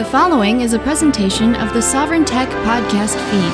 [0.00, 3.52] The following is a presentation of the Sovryn Tech podcast feed.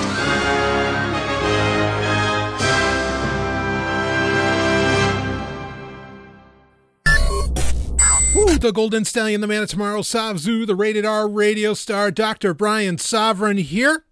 [8.36, 12.54] Ooh, the Golden Stallion, the man of tomorrow, Savzu, the rated R radio star, Dr.
[12.54, 14.04] Brian Sovryn here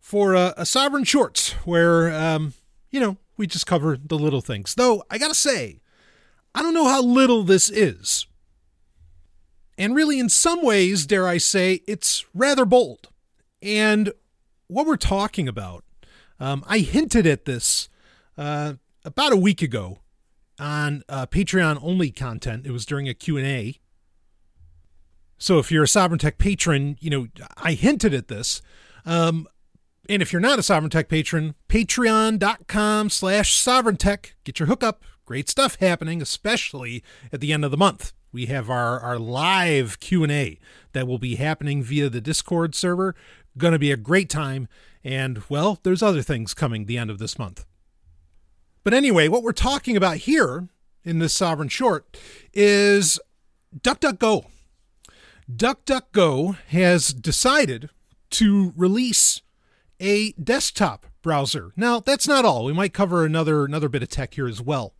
[0.00, 2.54] for a, a Sovryn Shorts, where, um,
[2.90, 4.74] you know, we just cover the little things.
[4.74, 5.78] Though, I gotta say,
[6.56, 8.26] I don't know how little this is.
[9.80, 13.08] And really, in some ways, dare I say, it's rather bold.
[13.62, 14.12] And
[14.66, 15.84] what we're talking about,
[16.38, 17.88] um, I hinted at this
[18.36, 18.74] uh,
[19.06, 20.00] about a week ago
[20.58, 22.66] on uh, Patreon only content.
[22.66, 23.80] It was during a Q&A.
[25.38, 28.60] So if you're a Sovryn Tech patron, you know, I hinted at this.
[29.06, 29.48] Um,
[30.10, 34.34] and if you're not a Sovryn Tech patron, patreon.com slash sovryn tech.
[34.44, 35.02] Get your hookup.
[35.24, 37.02] Great stuff happening, especially
[37.32, 38.12] at the end of the month.
[38.32, 40.58] We have our, our live Q&A
[40.92, 43.14] that will be happening via the Discord server.
[43.58, 44.68] Going to be a great time.
[45.02, 47.64] And, well, there's other things coming the end of this month.
[48.84, 50.68] But anyway, what we're talking about here
[51.04, 52.16] in this Sovryn Short
[52.52, 53.18] is
[53.78, 54.46] DuckDuckGo.
[55.50, 57.90] DuckDuckGo has decided
[58.30, 59.42] to release
[59.98, 61.72] a desktop browser.
[61.76, 62.64] Now, that's not all.
[62.64, 64.94] We might cover another another bit of tech here as well.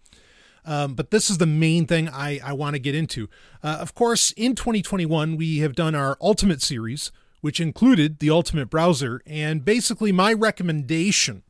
[0.70, 3.28] Um, but this is the main thing I, I want to get into.
[3.60, 8.70] Uh, of course, in 2021, we have done our Ultimate series, which included the Ultimate
[8.70, 9.20] browser.
[9.26, 11.42] And basically, my recommendation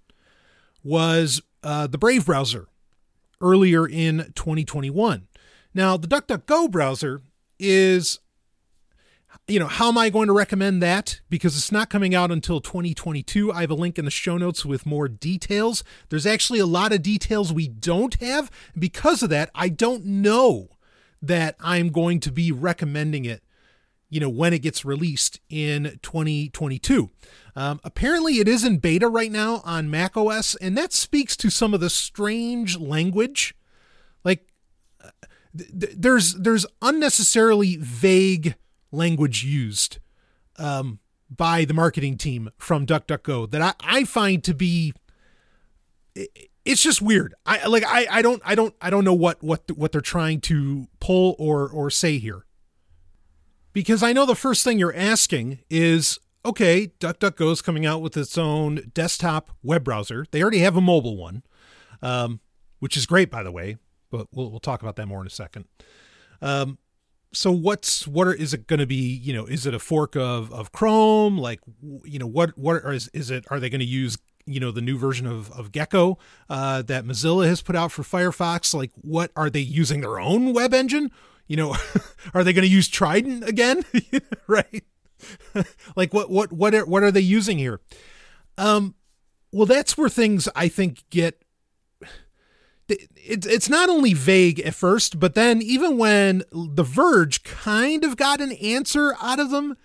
[0.82, 2.68] was uh, the Brave browser
[3.42, 5.28] earlier in 2021.
[5.74, 7.20] Now, the DuckDuckGo browser
[7.58, 8.20] is,
[9.46, 11.20] you know, how am I going to recommend that?
[11.28, 13.52] Because it's not coming out until 2022.
[13.52, 15.82] I have a link in the show notes with more details.
[16.08, 18.50] There's actually a lot of details we don't have.
[18.78, 20.68] Because of that, I don't know
[21.20, 23.42] that I'm going to be recommending it
[24.10, 27.10] you know when it gets released in 2022
[27.56, 31.48] um, apparently it is in beta right now on mac os and that speaks to
[31.48, 33.54] some of the strange language
[34.24, 34.48] like
[35.56, 38.56] th- there's there's unnecessarily vague
[38.92, 39.98] language used
[40.58, 40.98] um,
[41.30, 44.92] by the marketing team from duckduckgo that I, I find to be
[46.64, 49.62] it's just weird i like i i don't i don't i don't know what what
[49.76, 52.44] what they're trying to pull or or say here
[53.72, 58.16] because I know the first thing you're asking is okay, DuckDuckGo is coming out with
[58.16, 60.24] its own desktop web browser.
[60.30, 61.42] They already have a mobile one,
[62.00, 62.40] um,
[62.78, 63.76] which is great, by the way,
[64.10, 65.66] but we'll, we'll talk about that more in a second.
[66.40, 66.78] Um,
[67.32, 68.96] so what's what are, is it going to be?
[68.96, 71.38] You know, is it a fork of of Chrome?
[71.38, 71.60] Like,
[72.04, 73.44] you know, what what is is it?
[73.50, 77.04] Are they going to use you know the new version of of Gecko uh, that
[77.04, 78.74] Mozilla has put out for Firefox?
[78.74, 81.10] Like, what are they using their own web engine,
[81.50, 81.76] you know,
[82.34, 83.84] are they going to use Trident again?
[84.46, 84.84] right?
[85.96, 87.80] like what what what are what are they using here?
[88.56, 88.94] Um,
[89.52, 91.42] well, that's where things I think get.
[92.90, 98.16] It's it's not only vague at first, but then even when The Verge kind of
[98.16, 99.76] got an answer out of them,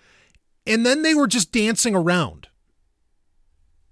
[0.66, 2.48] and then they were just dancing around.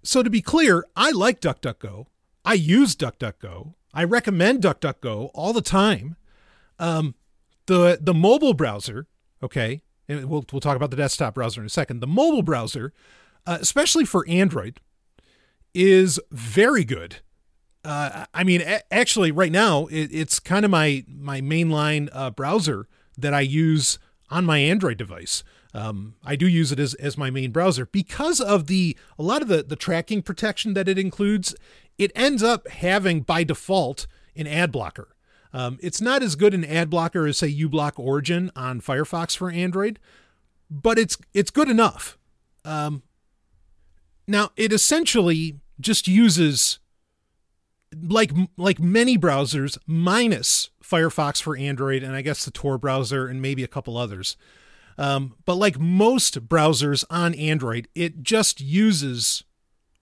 [0.02, 2.06] So to be clear, I like DuckDuckGo.
[2.44, 3.74] I use DuckDuckGo.
[3.94, 6.16] I recommend DuckDuckGo all the time.
[6.78, 7.14] Um,
[7.66, 9.06] the the mobile browser,
[9.42, 12.00] okay, and we'll we'll talk about the desktop browser in a second.
[12.00, 12.92] The mobile browser,
[13.46, 14.80] uh, especially for Android,
[15.72, 17.20] is very good.
[17.84, 22.30] Uh, I mean, a- actually, right now it, it's kind of my my mainline uh,
[22.30, 23.98] browser that I use
[24.30, 25.44] on my Android device.
[25.74, 29.42] Um, I do use it as, as my main browser because of the a lot
[29.42, 31.54] of the the tracking protection that it includes.
[31.98, 35.14] It ends up having by default an ad blocker.
[35.52, 39.50] Um, it's not as good an ad blocker as say uBlock Origin on Firefox for
[39.50, 40.00] Android,
[40.70, 42.18] but it's it's good enough.
[42.64, 43.02] Um,
[44.26, 46.78] now it essentially just uses
[48.02, 53.40] like like many browsers minus Firefox for Android and I guess the Tor browser and
[53.40, 54.36] maybe a couple others.
[54.96, 59.42] Um, but like most browsers on Android, it just uses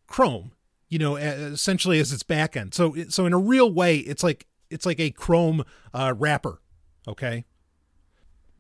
[0.06, 0.52] Chrome,
[0.88, 2.74] you know, essentially as its backend.
[2.74, 6.60] So so in a real way, it's like it's like a Chrome uh, wrapper.
[7.06, 7.44] Okay.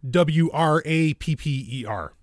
[0.08, 2.14] W R A P P E R.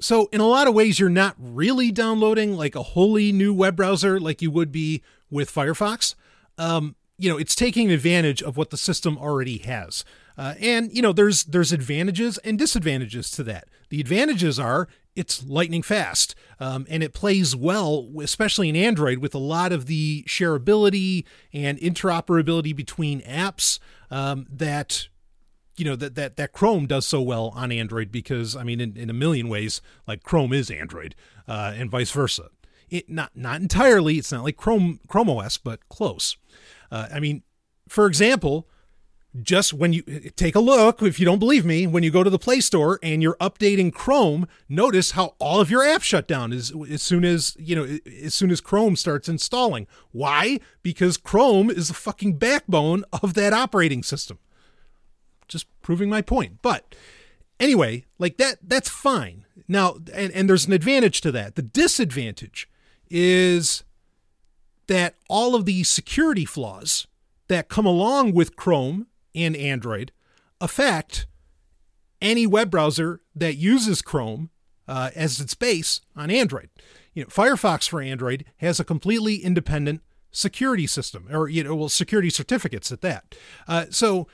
[0.00, 3.76] So, in a lot of ways, you're not really downloading like a wholly new web
[3.76, 5.02] browser like you would be
[5.34, 6.14] with Firefox.
[6.56, 10.04] Um, you know, it's taking advantage of what the system already has.
[10.38, 13.68] Uh, and you know, there's there's advantages and disadvantages to that.
[13.90, 19.34] The advantages are it's lightning fast um, and it plays well, especially in Android, with
[19.34, 23.78] a lot of the shareability and interoperability between apps
[24.10, 25.08] um, that
[25.76, 28.96] you know that that that Chrome does so well on Android because I mean in,
[28.96, 31.14] in a million ways like Chrome is Android
[31.46, 32.50] uh, and vice versa.
[32.90, 34.18] It not not entirely.
[34.18, 36.36] It's not like Chrome Chrome OS, but close.
[36.90, 37.42] Uh, I mean,
[37.88, 38.68] for example,
[39.42, 40.02] just when you
[40.36, 43.00] take a look, if you don't believe me, when you go to the Play Store
[43.02, 47.24] and you're updating Chrome, notice how all of your apps shut down as, as soon
[47.24, 49.88] as, you know, as soon as Chrome starts installing.
[50.12, 50.60] Why?
[50.82, 54.38] Because Chrome is the fucking backbone of that operating system.
[55.48, 56.62] Just proving my point.
[56.62, 56.94] But
[57.58, 59.46] anyway, like that, that's fine.
[59.66, 61.56] Now, and, and there's an advantage to that.
[61.56, 62.68] The disadvantage
[63.16, 63.84] is
[64.88, 67.06] that all of the security flaws
[67.46, 69.06] that come along with Chrome
[69.36, 70.10] and Android
[70.60, 71.26] affect
[72.20, 74.50] any web browser that uses Chrome
[74.88, 76.70] uh, as its base on Android.
[77.14, 80.02] You know, Firefox for Android has a completely independent
[80.32, 83.36] security system, or you know, well, security certificates at that.
[83.68, 84.26] Uh, so,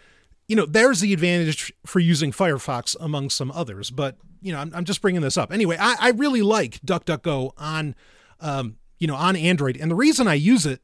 [0.49, 3.91] you know, there's the advantage for using Firefox among some others.
[3.91, 5.77] But you know, I'm, I'm just bringing this up anyway.
[5.79, 7.95] I, I really like DuckDuckGo on,
[8.41, 10.83] um, you know, on Android, and the reason I use it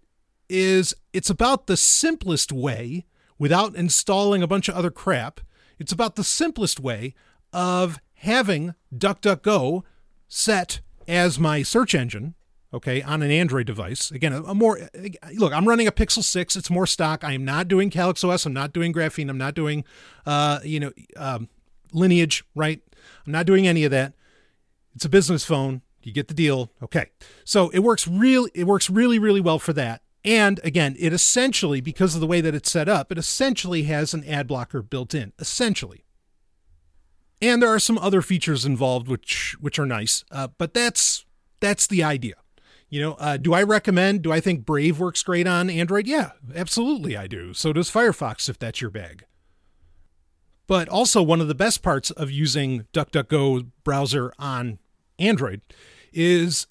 [0.49, 3.05] is it's about the simplest way
[3.39, 5.41] without installing a bunch of other crap.
[5.79, 7.15] It's about the simplest way
[7.53, 9.83] of having DuckDuckGo
[10.29, 12.35] set as my search engine,
[12.73, 14.11] okay, on an Android device.
[14.11, 14.89] Again, a, more
[15.35, 16.57] look, I'm running a Pixel 6.
[16.57, 17.25] It's more stock.
[17.25, 18.47] I am not doing Calyx OS.
[18.47, 19.29] I'm not doing Graphene.
[19.29, 19.85] I'm not doing,
[20.25, 21.49] uh, you know, um,
[21.93, 22.81] Lineage, right?
[23.27, 24.15] I'm not doing any of that.
[24.95, 25.83] It's a business phone.
[26.07, 26.71] You get the deal.
[26.81, 27.11] Okay.
[27.45, 30.03] So it works really, it works really, really well for that.
[30.25, 34.15] And again, it essentially, because of the way that it's set up, it essentially has
[34.15, 36.05] an ad blocker built in, essentially.
[37.43, 41.27] And there are some other features involved which which are nice, uh, but that's
[41.59, 42.35] that's the idea.
[42.89, 44.23] You know, uh, do I recommend?
[44.23, 46.07] Do I think Brave works great on Android?
[46.07, 47.53] Yeah, absolutely, I do.
[47.53, 49.25] So does Firefox, if that's your bag.
[50.69, 54.79] But also, one of the best parts of using DuckDuckGo browser on
[55.19, 55.61] Android
[56.13, 56.67] is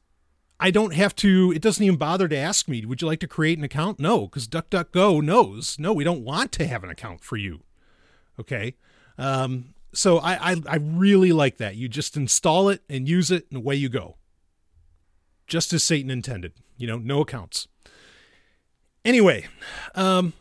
[0.59, 3.27] I don't have to, it doesn't even bother to ask me, would you like to
[3.27, 3.99] create an account?
[3.99, 7.61] No, because DuckDuckGo knows, no, we don't want to have an account for you.
[8.39, 8.75] Okay.
[9.17, 11.75] Um, so I, I, I really like that.
[11.75, 14.17] You just install it and use it, and away you go.
[15.47, 17.67] Just as Satan intended, you know, no accounts.
[19.05, 19.45] Anyway,
[19.93, 20.33] um,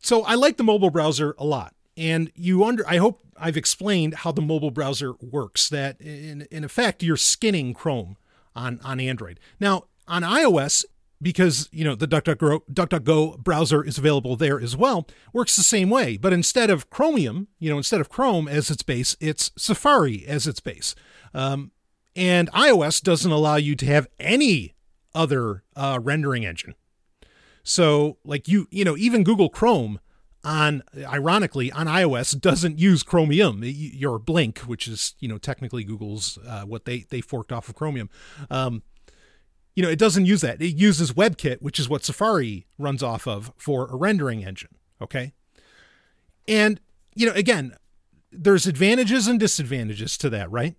[0.00, 2.88] so I like the mobile browser a lot, and you under.
[2.88, 5.68] I hope I've explained how the mobile browser works.
[5.68, 8.16] That in in effect, you're skinning Chrome
[8.54, 9.40] on on Android.
[9.58, 10.84] Now on iOS,
[11.20, 15.90] because you know the DuckDuckGo, DuckDuckGo browser is available there as well, works the same
[15.90, 16.16] way.
[16.16, 20.46] But instead of Chromium, you know, instead of Chrome as its base, it's Safari as
[20.46, 20.94] its base.
[21.34, 21.72] Um,
[22.14, 24.74] and iOS doesn't allow you to have any
[25.14, 26.74] other uh, rendering engine.
[27.62, 30.00] So, like you, you know, even Google Chrome
[30.44, 36.38] on ironically on iOS doesn't use Chromium your Blink, which is you know technically Google's
[36.46, 38.10] uh, what they they forked off of Chromium.
[38.50, 38.82] Um,
[39.74, 40.60] you know it doesn't use that.
[40.60, 44.74] It uses WebKit, which is what Safari runs off of for a rendering engine.
[45.00, 45.32] Okay,
[46.48, 46.80] and
[47.14, 47.76] you know again,
[48.30, 50.74] there's advantages and disadvantages to that, right?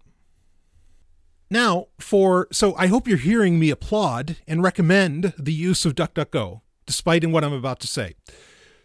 [1.50, 6.62] Now, for so I hope you're hearing me applaud and recommend the use of DuckDuckGo,
[6.86, 8.16] despite in what I'm about to say.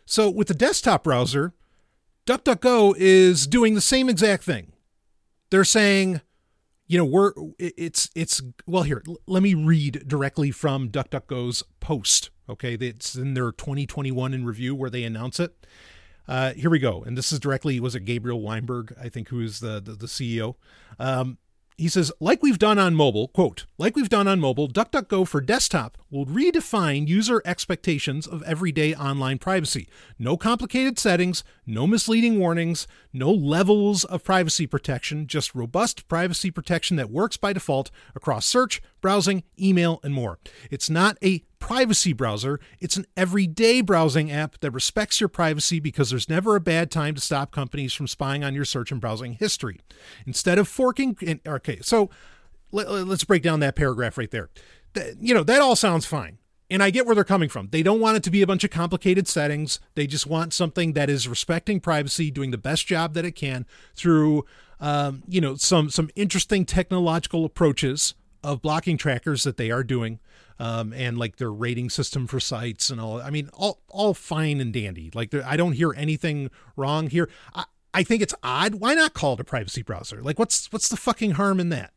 [0.08, 1.52] So with the desktop browser,
[2.24, 4.72] DuckDuckGo is doing the same exact thing.
[5.50, 6.22] They're saying,
[6.86, 9.02] you know, we're it's it's well here.
[9.26, 12.30] Let me read directly from DuckDuckGo's post.
[12.48, 15.66] Okay, it's in their 2021 in review where they announce it.
[16.26, 19.40] Uh, here we go, and this is directly was it Gabriel Weinberg, I think, who
[19.40, 20.54] is the the, the CEO.
[20.98, 21.36] Um,
[21.78, 25.40] he says, like we've done on mobile, quote, like we've done on mobile, DuckDuckGo for
[25.40, 29.88] desktop will redefine user expectations of everyday online privacy.
[30.18, 36.96] No complicated settings, no misleading warnings, no levels of privacy protection, just robust privacy protection
[36.96, 40.38] that works by default across search, browsing, email, and more.
[40.70, 42.60] It's not a privacy browser.
[42.80, 47.14] It's an everyday browsing app that respects your privacy because there's never a bad time
[47.14, 49.80] to stop companies from spying on your search and browsing history.
[50.26, 52.10] Instead of forking, okay, so
[52.72, 54.50] let, us break down that paragraph right there.
[55.20, 56.38] You know, that all sounds fine.
[56.70, 57.68] And I get where they're coming from.
[57.70, 59.80] They don't want it to be a bunch of complicated settings.
[59.94, 63.64] They just want something that is respecting privacy, doing the best job that it can
[63.94, 64.44] through,
[64.78, 70.20] um, you know, some some interesting technological approaches of blocking trackers that they are doing
[70.58, 73.20] um, and like their rating system for sites and all.
[73.20, 75.10] I mean, all all fine and dandy.
[75.14, 77.28] Like I don't hear anything wrong here.
[77.54, 77.64] I,
[77.94, 78.76] I think it's odd.
[78.76, 80.22] Why not call it a privacy browser?
[80.22, 81.92] Like what's what's the fucking harm in that?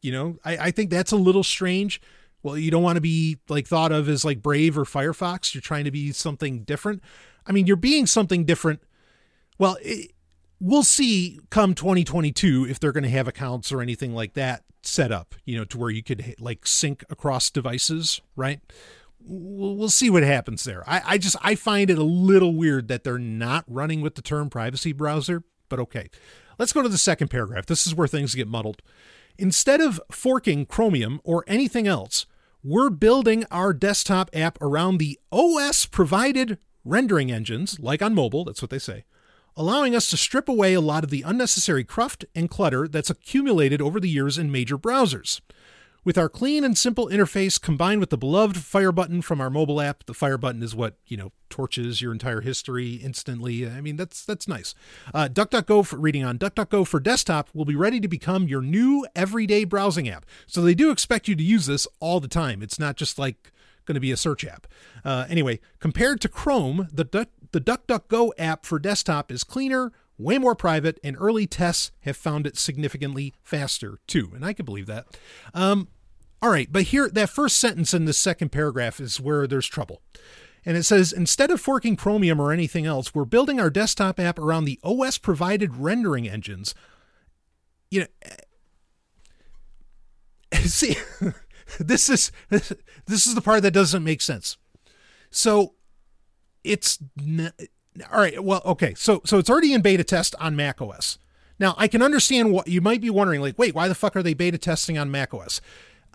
[0.00, 2.00] You know, I, I think that's a little strange.
[2.42, 5.54] Well, you don't want to be like thought of as like Brave or Firefox.
[5.54, 7.02] You're trying to be something different.
[7.46, 8.82] I mean, you're being something different.
[9.58, 10.12] Well, it,
[10.60, 15.12] we'll see come 2022 if they're going to have accounts or anything like that set
[15.12, 18.60] up, you know, to where you could like sync across devices, right?
[19.26, 20.84] We'll, see what happens there.
[20.86, 24.22] I, I just I find it a little weird that they're not running with the
[24.22, 26.10] term privacy browser, but okay.
[26.58, 27.66] Let's go to the second paragraph.
[27.66, 28.82] This is where things get muddled.
[29.38, 32.26] Instead of forking Chromium or anything else,
[32.62, 38.62] we're building our desktop app around the OS provided rendering engines, like on mobile, that's
[38.62, 39.04] what they say,
[39.56, 43.80] allowing us to strip away a lot of the unnecessary cruft and clutter that's accumulated
[43.80, 45.40] over the years in major browsers.
[46.04, 49.80] With our clean and simple interface combined with the beloved fire button from our mobile
[49.80, 53.66] app, the fire button is what, you know, torches your entire history instantly.
[53.66, 54.74] I mean, that's that's nice.
[55.14, 59.06] Uh, DuckDuckGo for reading on DuckDuckGo for desktop will be ready to become your new
[59.16, 60.26] everyday browsing app.
[60.46, 62.62] So they do expect you to use this all the time.
[62.62, 63.50] It's not just like
[63.84, 64.66] going to be a search app.
[65.04, 70.56] Uh, anyway, compared to Chrome, the the DuckDuckGo app for desktop is cleaner, way more
[70.56, 74.32] private, and early tests have found it significantly faster too.
[74.34, 75.06] And I can believe that.
[75.54, 75.88] Um,
[76.42, 80.02] all right, but here, that first sentence in the second paragraph is where there's trouble.
[80.66, 84.38] And it says instead of forking Chromium or anything else, we're building our desktop app
[84.38, 86.74] around the OS provided rendering engines.
[87.90, 88.06] You know,
[90.60, 90.96] see,
[91.80, 94.56] this is this is the part that doesn't make sense.
[95.30, 95.74] So
[96.62, 96.98] it's
[98.12, 98.42] all right.
[98.42, 98.94] Well, okay.
[98.94, 101.18] So so it's already in beta test on Mac OS.
[101.58, 103.40] Now I can understand what you might be wondering.
[103.40, 105.60] Like, wait, why the fuck are they beta testing on Mac OS?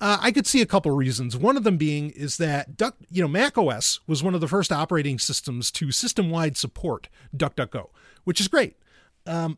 [0.02, 1.36] Uh, I could see a couple reasons.
[1.36, 4.48] One of them being is that Duck, you know, Mac OS was one of the
[4.48, 7.90] first operating systems to system-wide support DuckDuckGo,
[8.24, 8.78] which is great.
[9.28, 9.58] Um,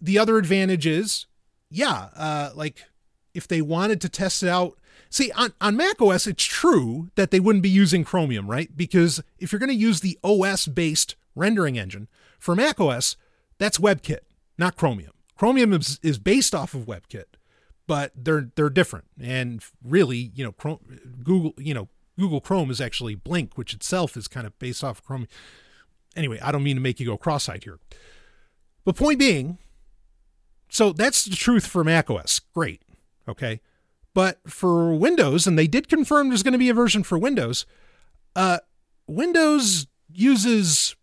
[0.00, 1.26] the other advantage is,
[1.70, 2.86] yeah, uh, like
[3.34, 4.76] if they wanted to test it out
[5.10, 8.76] See, on, on Mac OS, it's true that they wouldn't be using Chromium, right?
[8.76, 13.16] Because if you're going to use the OS based rendering engine for Mac OS,
[13.58, 14.20] that's WebKit,
[14.58, 15.12] not Chromium.
[15.36, 17.24] Chromium is, is based off of WebKit,
[17.86, 19.06] but they're they're different.
[19.20, 20.80] And really, you know, Chrome,
[21.22, 21.88] Google, you know,
[22.18, 25.28] Google Chrome is actually Blink, which itself is kind of based off of Chrome.
[26.16, 27.78] Anyway, I don't mean to make you go cross-eyed here.
[28.84, 29.58] But point being,
[30.68, 32.40] so that's the truth for Mac OS.
[32.54, 32.82] Great.
[33.28, 33.60] Okay.
[34.14, 37.66] But for Windows, and they did confirm there's going to be a version for Windows,
[38.34, 38.58] uh,
[39.06, 40.96] Windows uses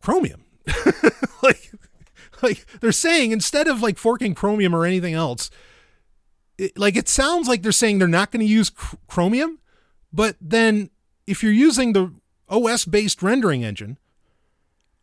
[0.00, 0.44] Chromium.
[1.42, 1.72] like,
[2.42, 5.50] like they're saying instead of like forking Chromium or anything else,
[6.58, 8.70] it, like it sounds like they're saying they're not going to use
[9.08, 9.58] Chromium,
[10.12, 10.90] but then
[11.26, 12.12] if you're using the
[12.48, 13.98] OS based rendering engine,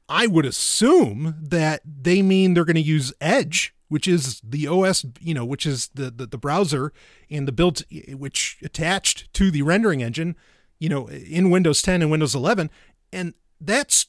[0.08, 5.04] I would assume that they mean they're going to use Edge which is the OS,
[5.20, 6.94] you know, which is the, the, the browser
[7.30, 7.84] and the built,
[8.14, 10.38] which attached to the rendering engine,
[10.80, 12.70] you know, in Windows 10 and Windows 11,
[13.12, 14.08] and that's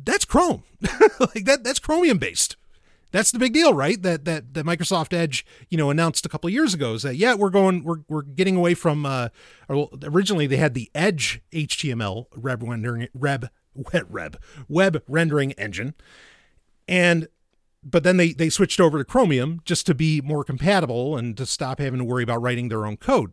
[0.00, 0.62] that's Chrome,
[1.18, 2.54] like that that's Chromium based.
[3.10, 4.00] That's the big deal, right?
[4.00, 7.34] That that that Microsoft Edge, you know, announced a couple years ago is that yeah,
[7.34, 9.04] we're going, we're we're getting away from.
[9.04, 9.30] Uh,
[9.68, 13.50] originally they had the Edge HTML web rendering web
[14.08, 14.38] web
[14.68, 15.94] web rendering engine,
[16.86, 17.26] and
[17.88, 21.46] but then they they switched over to Chromium just to be more compatible and to
[21.46, 23.32] stop having to worry about writing their own code.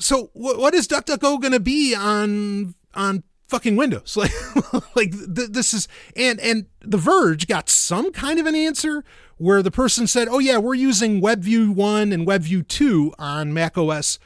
[0.00, 4.16] So wh- what is DuckDuckGo going to be on on fucking Windows?
[4.72, 9.04] Like like th- this is and and The Verge got some kind of an answer
[9.36, 13.76] where the person said, "Oh yeah, we're using WebView 1 and WebView 2 on Mac
[13.76, 14.18] OS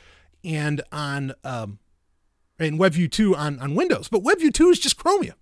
[0.45, 1.79] and on um
[2.59, 5.37] and WebView 2 on on Windows, but WebView 2 is just Chromium."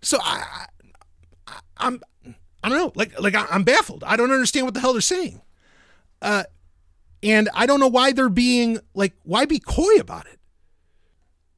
[0.00, 0.66] So I,
[1.46, 2.00] I I'm
[2.62, 2.92] I don't know.
[2.94, 4.04] Like like I'm baffled.
[4.04, 5.42] I don't understand what the hell they're saying.
[6.20, 6.44] Uh,
[7.22, 10.38] and I don't know why they're being like why be coy about it.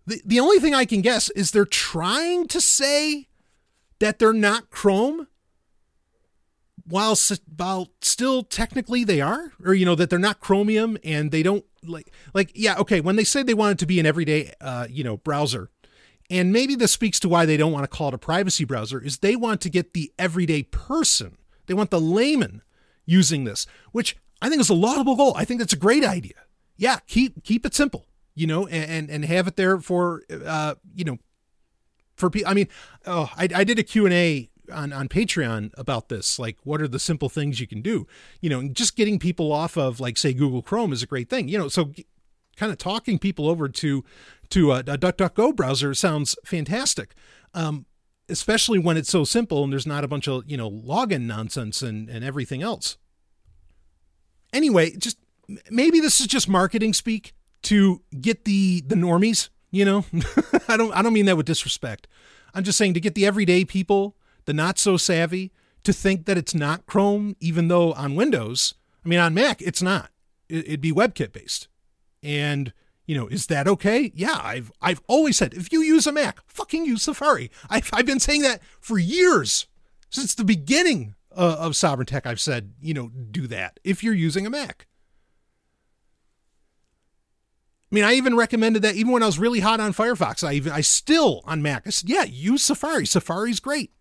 [0.06, 3.28] The the only thing I can guess is they're trying to say
[3.98, 5.28] that they're not Chrome
[6.86, 7.16] while
[7.56, 11.64] while still technically they are or you know that they're not chromium and they don't
[11.82, 14.86] like like yeah okay when they say they want it to be an everyday uh
[14.90, 15.70] you know browser
[16.30, 19.00] and maybe this speaks to why they don't want to call it a privacy browser
[19.00, 21.36] is they want to get the everyday person.
[21.66, 22.62] They want the layman
[23.04, 25.34] using this, which I think is a laudable goal.
[25.36, 26.34] I think that's a great idea.
[26.76, 31.04] Yeah, keep keep it simple, you know, and and have it there for uh, you
[31.04, 31.18] know,
[32.16, 32.50] for people.
[32.50, 32.68] I mean,
[33.06, 36.38] oh, I, I did a Q and A on on Patreon about this.
[36.38, 38.06] Like, what are the simple things you can do?
[38.40, 41.48] You know, just getting people off of like say Google Chrome is a great thing.
[41.48, 41.92] You know, so
[42.54, 44.04] kind of talking people over to
[44.50, 47.14] to a, a DuckDuckGo browser sounds fantastic.
[47.54, 47.86] Um,
[48.28, 51.82] especially when it's so simple and there's not a bunch of you know login nonsense
[51.82, 52.96] and, and everything else
[54.50, 55.18] anyway just
[55.70, 60.06] maybe this is just marketing speak to get the the normies you know
[60.68, 62.08] i don't i don't mean that with disrespect
[62.54, 65.52] i'm just saying to get the everyday people the not so savvy
[65.84, 69.82] to think that it's not Chrome, even though on Windows, I mean, on Mac, it's
[69.82, 70.10] not.
[70.48, 71.68] It'd be WebKit based.
[72.24, 72.72] And,
[73.06, 74.10] you know, is that okay?
[74.14, 77.50] Yeah, I've, I've always said if you use a Mac, fucking use Safari.
[77.70, 79.66] I've, I've been saying that for years,
[80.08, 82.26] since the beginning uh, of Sovryn Tech.
[82.26, 84.86] I've said, you know, do that if you're using a Mac.
[87.90, 90.46] I mean, I even recommended that even when I was really hot on Firefox.
[90.46, 91.86] I even I still on Mac.
[91.86, 93.06] I said, yeah, use Safari.
[93.06, 93.92] Safari's great.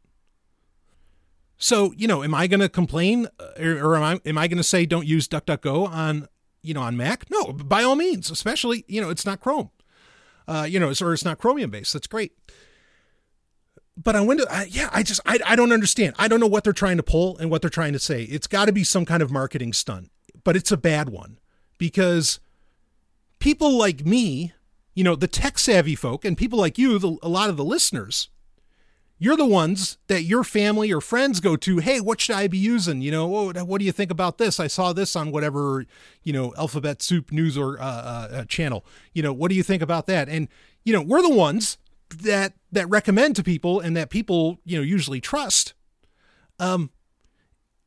[1.57, 4.47] So, you know, am I going to complain uh, or, or, am I am I
[4.47, 6.27] going to say don't use DuckDuckGo on,
[6.63, 7.29] you know, on Mac?
[7.29, 9.69] No, by all means, especially, you know, it's not Chrome.
[10.47, 11.93] Uh, you know, it's, or it's not Chromium based.
[11.93, 12.33] That's great.
[13.95, 16.15] But on Windows, I, yeah, I just I, I don't understand.
[16.17, 18.23] I don't know what they're trying to pull and what they're trying to say.
[18.23, 20.09] It's got to be some kind of marketing stunt,
[20.43, 21.37] but it's a bad one
[21.77, 22.39] because
[23.39, 24.53] people like me,
[24.95, 27.63] you know, the tech savvy folk, and people like you, the, a lot of the
[27.63, 28.29] listeners,
[29.23, 31.77] you're the ones that your family or friends go to.
[31.77, 33.01] Hey, what should I be using?
[33.01, 34.59] You know, what, what do you think about this?
[34.59, 35.85] I saw this on whatever,
[36.23, 38.85] you know, Alphabet Soup News or uh, uh, uh, channel.
[39.13, 40.27] You know, what do you think about that?
[40.27, 40.49] And
[40.83, 41.77] you know, we're the ones
[42.09, 45.73] that that recommend to people and that people you know usually trust.
[46.59, 46.89] Um,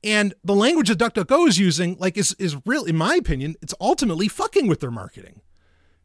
[0.03, 3.75] and the language that DuckDuckGo is using, like, is is real, in my opinion, it's
[3.79, 5.43] ultimately fucking with their marketing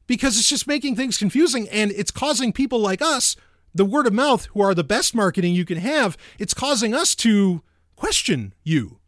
[0.07, 3.37] because it's just making things confusing and it's causing people like us,
[3.73, 7.15] the word of mouth, who are the best marketing you can have, it's causing us
[7.15, 7.61] to
[7.95, 8.99] question you.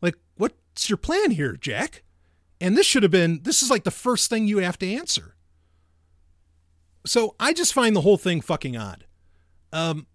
[0.00, 2.02] Like, what's your plan here, Jack?
[2.60, 5.34] And this should have been, this is like the first thing you have to answer.
[7.06, 9.06] So I just find the whole thing fucking odd.
[9.72, 10.06] Um,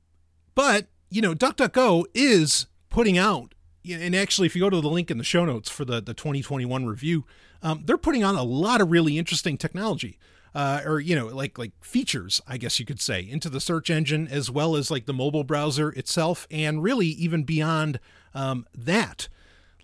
[0.54, 3.56] but, you know, DuckDuckGo is putting out
[3.94, 6.14] and actually, if you go to the link in the show notes for the, the
[6.14, 7.26] 2021 review,
[7.62, 10.18] um, they're putting on a lot of really interesting technology.
[10.56, 13.90] Uh, or you know like like features i guess you could say into the search
[13.90, 18.00] engine as well as like the mobile browser itself and really even beyond
[18.34, 19.28] um, that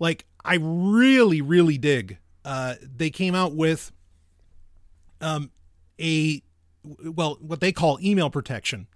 [0.00, 3.92] like i really really dig uh, they came out with
[5.20, 5.50] um,
[6.00, 6.42] a
[7.04, 8.86] well what they call email protection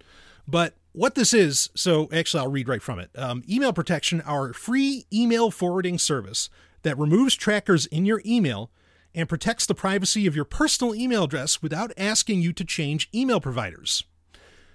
[0.47, 3.11] but what this is, so actually, I'll read right from it.
[3.15, 6.49] Um, email protection, our free email forwarding service
[6.81, 8.71] that removes trackers in your email
[9.17, 13.41] and protects the privacy of your personal email address without asking you to change email
[13.41, 14.03] providers.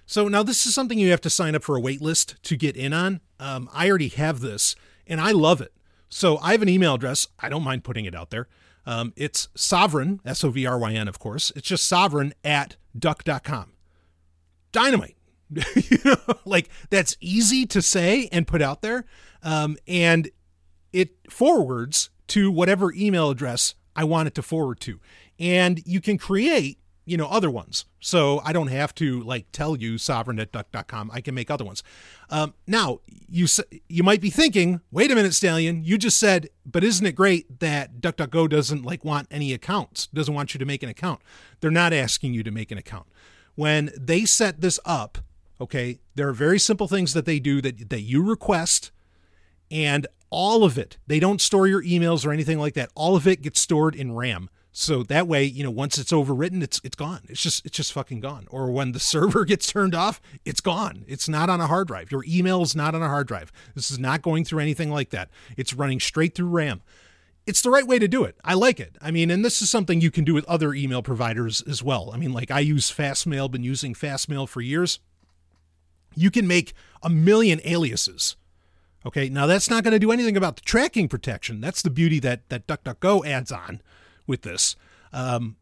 [0.05, 2.75] So now this is something you have to sign up for a waitlist to get
[2.75, 3.21] in on.
[3.39, 4.75] Um, I already have this
[5.07, 5.71] and I love it.
[6.09, 7.25] So I have an email address.
[7.39, 8.49] I don't mind putting it out there.
[8.85, 11.53] Um, it's sovryn, S O V R Y N, of course.
[11.55, 13.71] It's just sovryn at duck.com.
[14.73, 15.15] Dynamite.
[15.75, 19.05] you know, like that's easy to say and put out there.
[19.41, 20.29] Um, and
[20.91, 24.99] it forwards to whatever email address I want it to forward to.
[25.39, 27.85] And you can create, you know, other ones.
[27.99, 31.11] So I don't have to like tell you sovryn at duck.com.
[31.13, 31.83] I can make other ones.
[32.29, 33.47] Um, now you
[33.89, 37.59] you might be thinking, wait a minute, Stallion, you just said, but isn't it great
[37.59, 41.21] that DuckDuckGo doesn't like want any accounts, doesn't want you to make an account.
[41.59, 43.07] They're not asking you to make an account.
[43.55, 45.19] When they set this up,
[45.63, 45.99] Okay.
[46.15, 48.91] There are very simple things that they do that, that you request,
[49.73, 52.91] and all of it, they don't store your emails or anything like that.
[52.95, 54.49] All of it gets stored in RAM.
[54.71, 57.21] So that way, you know, once it's overwritten, it's it's gone.
[57.27, 58.47] It's just it's just fucking gone.
[58.49, 61.03] Or when the server gets turned off, it's gone.
[61.07, 62.11] It's not on a hard drive.
[62.11, 63.51] Your email is not on a hard drive.
[63.75, 65.29] This is not going through anything like that.
[65.57, 66.81] It's running straight through RAM.
[67.45, 68.37] It's the right way to do it.
[68.43, 68.95] I like it.
[69.01, 72.09] I mean, and this is something you can do with other email providers as well.
[72.13, 74.99] I mean, like I use Fastmail, been using Fastmail for years
[76.15, 78.35] you can make a million aliases.
[79.05, 81.59] Okay, now that's not going to do anything about the tracking protection.
[81.59, 83.81] That's the beauty that that DuckDuckGo adds on
[84.25, 84.75] with this.
[85.11, 85.57] Um,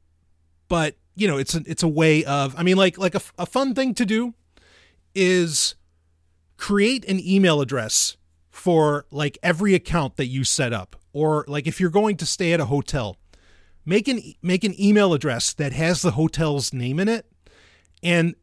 [0.67, 2.55] but you know, it's a, it's a way of.
[2.57, 4.33] I mean, like like a, a fun thing to do
[5.15, 5.75] is
[6.57, 8.17] create an email address
[8.49, 12.53] for like every account that you set up, or like if you're going to stay
[12.53, 13.17] at a hotel,
[13.85, 17.25] make an make an email address that has the hotel's name in it,
[18.03, 18.35] and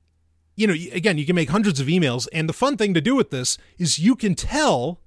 [0.59, 2.27] you know, again, you can make hundreds of emails.
[2.33, 5.01] And the fun thing to do with this is you can tell,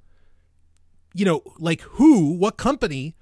[1.14, 3.18] you know, like who, what company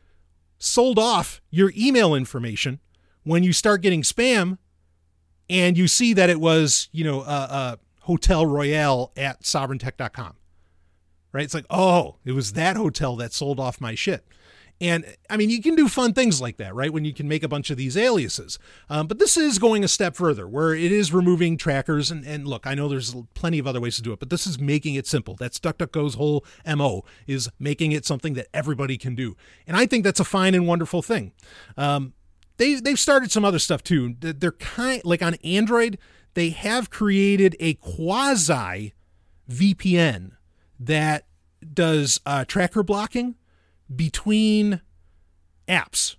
[0.60, 2.80] sold off your email information
[3.24, 4.60] when you start getting spam
[5.50, 10.36] and you see that it was, you know, uh, uh, Hotel Royale at sovryntech.com.
[11.32, 11.44] Right?
[11.44, 14.24] It's like, oh, it was that hotel that sold off my shit.
[14.82, 16.92] And I mean, you can do fun things like that, right?
[16.92, 18.58] When you can make a bunch of these aliases.
[18.90, 22.10] Um, but this is going a step further where it is removing trackers.
[22.10, 24.48] And, and look, I know there's plenty of other ways to do it, but this
[24.48, 25.36] is making it simple.
[25.36, 29.36] That's DuckDuckGo's whole MO is making it something that everybody can do.
[29.68, 31.34] And I think that's a fine and wonderful thing.
[31.76, 32.14] Um,
[32.56, 34.16] they, they've started some other stuff too.
[34.20, 35.98] They're kind like on Android,
[36.36, 38.94] they have created a quasi
[39.50, 40.32] VPN
[40.80, 41.26] that
[41.74, 43.36] does uh, tracker blocking
[43.94, 44.82] between
[45.68, 46.16] apps.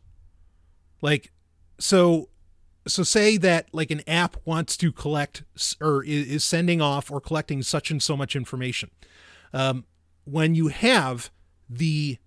[1.02, 1.33] Like,
[1.78, 2.28] so
[2.87, 5.44] so say that like an app wants to collect
[5.80, 8.90] or is sending off or collecting such and so much information
[9.52, 9.85] um,
[10.24, 11.30] when you have
[11.68, 12.18] the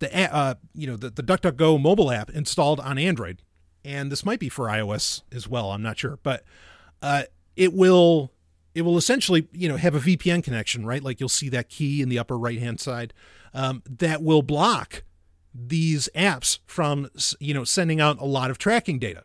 [0.00, 3.42] the uh, you know the, the DuckDuckGo mobile app installed on Android,
[3.84, 5.70] and this might be for iOS as well.
[5.70, 6.44] I'm not sure, but
[7.00, 7.24] uh,
[7.56, 8.32] it will
[8.74, 11.02] it will essentially you know have a VPN connection, right?
[11.02, 13.14] Like you'll see that key in the upper right hand side
[13.54, 15.04] um, that will block
[15.54, 19.24] these apps from you know sending out a lot of tracking data.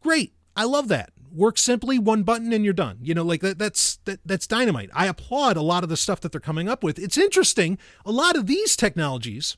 [0.00, 1.10] Great, I love that.
[1.30, 2.98] Work simply, one button, and you're done.
[3.02, 4.90] You know, like that, that's that, that's dynamite.
[4.94, 6.98] I applaud a lot of the stuff that they're coming up with.
[6.98, 7.78] It's interesting.
[8.06, 9.56] A lot of these technologies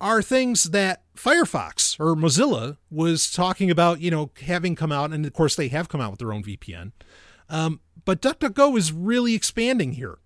[0.00, 5.26] are things that Firefox or Mozilla was talking about, you know, having come out, and
[5.26, 6.92] of course they have come out with their own VPN.
[7.48, 10.18] Um, but DuckDuckGo is really expanding here.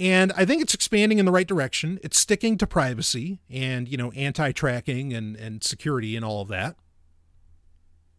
[0.00, 2.00] And I think it's expanding in the right direction.
[2.02, 6.76] It's sticking to privacy and, you know, anti-tracking and, and security and all of that.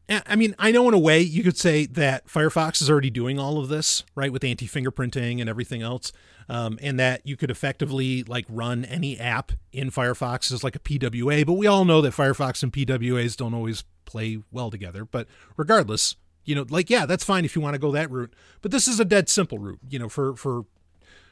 [0.09, 3.39] I mean, I know in a way you could say that Firefox is already doing
[3.39, 6.11] all of this, right, with anti fingerprinting and everything else,
[6.49, 10.79] um, and that you could effectively like run any app in Firefox as like a
[10.79, 11.45] PWA.
[11.45, 15.05] But we all know that Firefox and PWAs don't always play well together.
[15.05, 18.33] But regardless, you know, like yeah, that's fine if you want to go that route.
[18.61, 20.65] But this is a dead simple route, you know, for for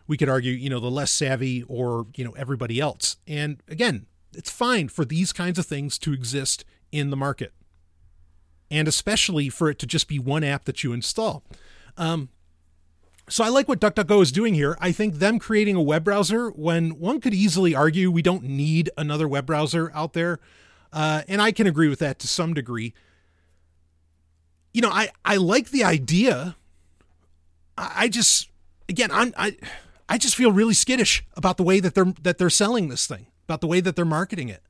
[0.08, 3.18] we could argue, you know, the less savvy or you know everybody else.
[3.28, 7.54] And again, it's fine for these kinds of things to exist in the market
[8.72, 11.44] and especially for it to just be one app that you install.
[11.98, 12.30] Um,
[13.30, 14.78] so I like what DuckDuckGo is doing here.
[14.80, 18.90] I think them creating a web browser when one could easily argue we don't need
[18.98, 20.40] another web browser out there,
[20.94, 22.94] uh, and I can agree with that to some degree.
[24.74, 26.56] You know, I I like the idea.
[27.78, 28.50] I, I just
[28.90, 29.58] again I'm, I
[30.12, 33.28] I just feel really skittish about the way that they're that they're selling this thing,
[33.46, 34.62] about the way that they're marketing it.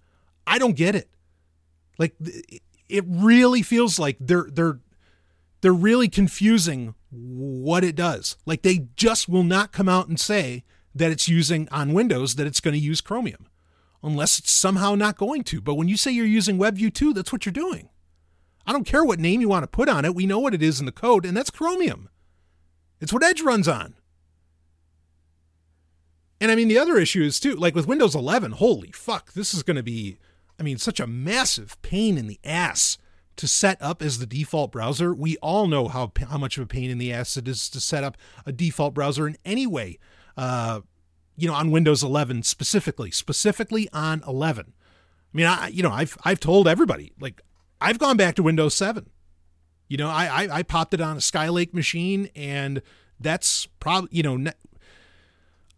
[0.46, 1.10] I don't get it.
[1.98, 2.16] Like
[2.88, 4.82] it really feels like they're they're
[5.62, 8.38] they're really confusing what it does.
[8.46, 12.46] Like they just will not come out and say that it's using on Windows that
[12.46, 13.48] it's going to use Chromium
[14.04, 15.60] unless it's somehow not going to.
[15.60, 17.90] But when you say you're using WebView 2, that's what you're doing.
[18.68, 20.14] I don't care what name you want to put on it.
[20.14, 22.10] We know what it is in the code, and that's Chromium.
[23.00, 23.96] It's what Edge runs on.
[26.42, 29.54] And I mean, the other issue is too, like with Windows 11, holy fuck, this
[29.54, 30.18] is going to be
[30.62, 33.00] I mean, such a massive pain in the ass
[33.36, 35.12] to set up as the default browser.
[35.12, 37.82] We all know how how much of a pain in the ass it is to
[37.82, 39.98] set up a default browser in any way.
[40.38, 40.82] Uh,
[41.36, 44.74] you know, on Windows 11 specifically, specifically on 11.
[45.34, 47.42] I mean, I you know, I've I've told everybody like
[47.82, 49.10] I've gone back to Windows 7.
[49.88, 52.84] You know, I I, I popped it on a Skylake machine, and
[53.20, 54.52] that's probably you know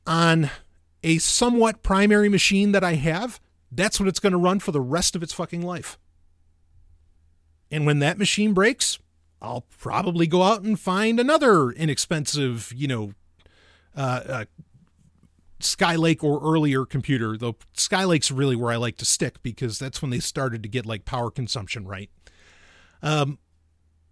[0.06, 0.50] on
[1.04, 3.40] a somewhat primary machine that I have
[3.76, 5.98] that's what it's going to run for the rest of its fucking life.
[7.72, 9.00] And when that machine breaks,
[9.42, 13.14] I'll probably go out and find another inexpensive, you know,
[13.96, 14.46] uh, uh,
[15.60, 17.36] Skylake or earlier computer.
[17.36, 20.86] Though Skylake's really where I like to stick because that's when they started to get
[20.86, 22.10] like power consumption right.
[23.02, 23.40] Um,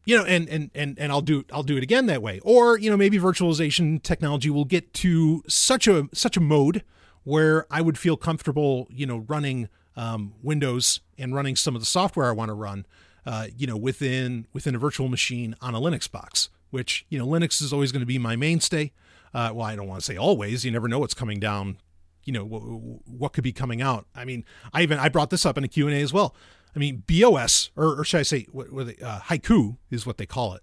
[0.06, 2.40] you know, and and and and I'll do I'll do it again that way.
[2.44, 6.84] Or you know, maybe virtualization technology will get to such a such a mode
[7.24, 11.86] where I would feel comfortable, you know, running um, Windows and running some of the
[11.86, 12.86] software I want to run,
[13.26, 16.50] uh, you know, within within a virtual machine on a Linux box.
[16.72, 18.94] Which you know, Linux is always going to be my mainstay.
[19.34, 20.66] Uh, well, I don't want to say always.
[20.66, 21.78] You never know what's coming down.
[22.24, 24.06] You know, w- what could be coming out.
[24.16, 26.34] I mean, I even I brought this up in a Q and A as well.
[26.76, 30.18] I mean, BeOS, or, or should I say, what, what they, uh, Haiku is what
[30.18, 30.62] they call it,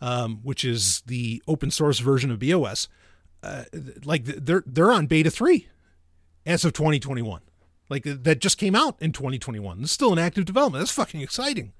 [0.00, 2.88] um, which is the open source version of BeOS.
[3.42, 3.64] Uh,
[4.04, 5.68] like they're they're on beta three
[6.44, 7.42] as of 2021.
[7.88, 9.82] Like that just came out in 2021.
[9.82, 10.80] It's still in active development.
[10.80, 11.72] That's fucking exciting.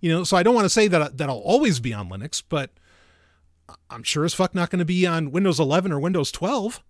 [0.00, 2.42] You know, so I don't want to say that that I'll always be on Linux,
[2.46, 2.70] but
[3.90, 6.82] I'm sure as fuck not going to be on Windows 11 or Windows 12.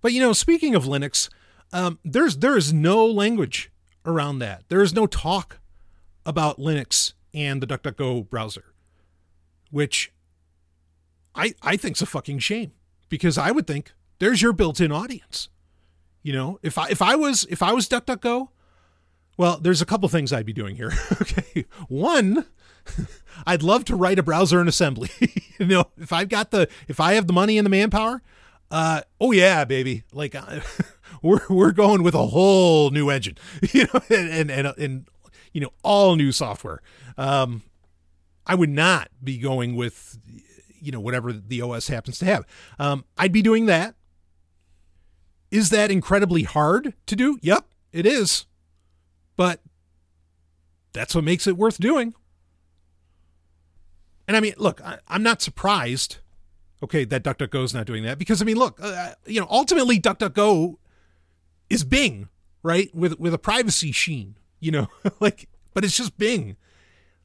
[0.00, 1.28] But you know, speaking of Linux,
[1.72, 3.70] um, there's there is no language
[4.04, 4.64] around that.
[4.68, 5.58] There is no talk
[6.24, 8.64] about Linux and the DuckDuckGo browser,
[9.70, 10.12] which
[11.34, 12.72] I I think's a fucking shame
[13.08, 15.48] because I would think there's your built-in audience.
[16.22, 18.48] You know, if I if I was if I was DuckDuckGo,
[19.36, 20.92] well, there's a couple things I'd be doing here.
[21.20, 22.46] okay, one,
[23.46, 25.10] I'd love to write a browser in assembly.
[25.58, 28.22] you know, if I've got the if I have the money and the manpower,
[28.72, 30.60] uh, oh yeah, baby, like uh,
[31.22, 33.36] we're we're going with a whole new engine,
[33.72, 35.08] you know, and and and, and
[35.52, 36.82] you know all new software.
[37.16, 37.62] Um,
[38.46, 40.18] I would not be going with
[40.80, 42.46] you know whatever the OS happens to have.
[42.78, 43.94] Um, I'd be doing that
[45.50, 47.38] Is that incredibly hard to do?
[47.42, 48.46] Yep, it is.
[49.36, 49.60] But
[50.92, 52.14] that's what makes it worth doing.
[54.26, 56.18] And I mean, look, I, am not surprised,
[56.82, 59.98] okay, that DuckDuckGo is not doing that because I mean, look, uh, you know, ultimately
[60.00, 60.76] DuckDuckGo
[61.70, 62.28] is Bing,
[62.62, 62.94] right?
[62.94, 64.88] With with a privacy sheen, you know,
[65.20, 66.56] like, but it's just Bing.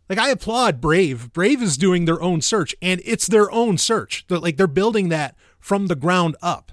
[0.10, 1.34] Like I applaud Brave.
[1.34, 4.26] Brave is doing their own search, and it's their own search.
[4.28, 6.72] They're, like they're building that from the ground up.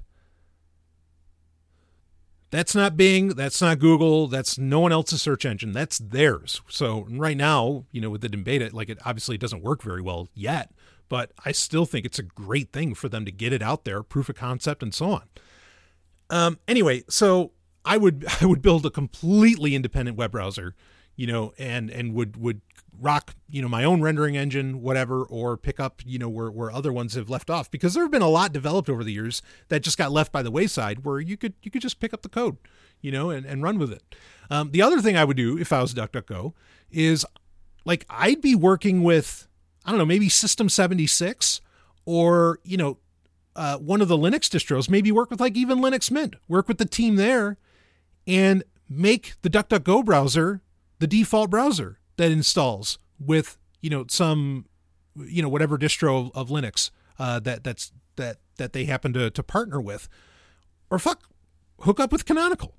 [2.50, 3.30] That's not Bing.
[3.30, 4.28] That's not Google.
[4.28, 5.72] That's no one else's search engine.
[5.72, 6.62] That's theirs.
[6.68, 10.28] So right now, you know, with the beta, like it obviously doesn't work very well
[10.34, 10.70] yet,
[11.08, 14.02] but I still think it's a great thing for them to get it out there,
[14.02, 15.22] proof of concept, and so on.
[16.30, 17.52] Um, anyway, so
[17.84, 20.74] I would I would build a completely independent web browser,
[21.16, 22.60] you know, and and would would
[23.00, 26.70] rock you know my own rendering engine whatever or pick up you know where, where
[26.70, 29.42] other ones have left off because there have been a lot developed over the years
[29.68, 32.22] that just got left by the wayside where you could you could just pick up
[32.22, 32.56] the code
[33.00, 34.14] you know and, and run with it
[34.50, 36.52] um, the other thing i would do if i was duckduckgo
[36.90, 37.26] is
[37.84, 39.48] like i'd be working with
[39.84, 41.60] i don't know maybe system 76
[42.04, 42.98] or you know
[43.56, 46.34] uh, one of the linux distros maybe work with like even linux mint.
[46.48, 47.56] Work with the team there
[48.26, 50.60] and make the duckduckgo browser
[50.98, 54.66] the default browser that installs with you know some
[55.16, 59.30] you know whatever distro of, of Linux uh, that that's that that they happen to
[59.30, 60.08] to partner with,
[60.90, 61.28] or fuck,
[61.80, 62.74] hook up with Canonical.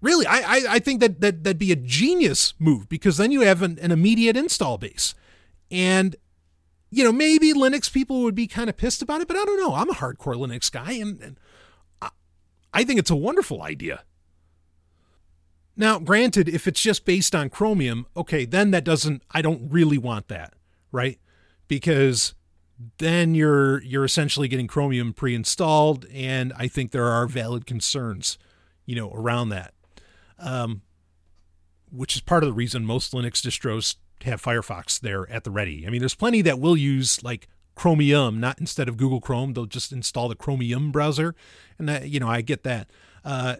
[0.00, 3.42] Really, I, I, I think that, that that'd be a genius move because then you
[3.42, 5.14] have an, an immediate install base,
[5.72, 6.14] and
[6.90, 9.58] you know maybe Linux people would be kind of pissed about it, but I don't
[9.58, 9.74] know.
[9.74, 11.36] I'm a hardcore Linux guy, and, and
[12.72, 14.04] I, think it's a wonderful idea.
[15.76, 19.98] Now, granted, if it's just based on Chromium, okay, then that doesn't I don't really
[19.98, 20.52] want that,
[20.92, 21.18] right?
[21.66, 22.34] Because
[22.98, 28.36] then you're you're essentially getting Chromium pre-installed and I think there are valid concerns,
[28.84, 29.72] you know, around that.
[30.38, 30.82] Um,
[31.90, 35.86] which is part of the reason most Linux distros have Firefox there at the ready.
[35.86, 39.54] I mean, there's plenty that will use like Chromium, not instead of Google Chrome.
[39.54, 41.34] They'll just install the Chromium browser,
[41.78, 42.90] and that you know I get that.
[43.24, 43.56] Uh,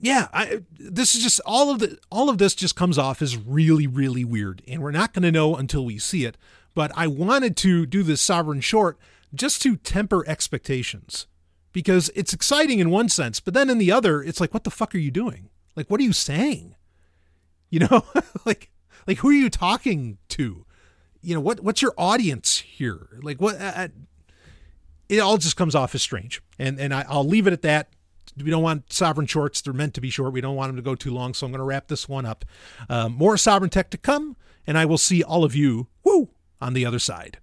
[0.00, 3.36] yeah, I, this is just all of the all of this just comes off as
[3.36, 6.36] really really weird, and we're not going to know until we see it.
[6.74, 8.98] But I wanted to do this sovryn short
[9.34, 11.26] just to temper expectations
[11.72, 14.70] because it's exciting in one sense, but then in the other, it's like, what the
[14.70, 15.50] fuck are you doing?
[15.76, 16.74] Like, what are you saying?
[17.70, 18.04] You know,
[18.44, 18.70] like
[19.08, 20.64] like who are you talking to?
[21.20, 23.08] You know, what what's your audience here?
[23.20, 23.56] Like, what?
[23.60, 23.88] Uh,
[25.08, 27.88] it all just comes off as strange, and and I, I'll leave it at that
[28.42, 29.60] we don't want sovryn shorts.
[29.60, 30.32] They're meant to be short.
[30.32, 31.34] We don't want them to go too long.
[31.34, 32.44] So I'm going to wrap this one up.
[32.88, 36.74] Um, more sovryn tech to come, and I will see all of you, woo, on
[36.74, 37.38] the other side.